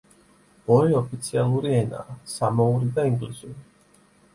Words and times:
ორი 0.75 0.97
ოფიციალური 1.01 1.77
ენაა: 1.83 2.19
სამოური 2.39 2.95
და 2.99 3.11
ინგლისური. 3.15 3.61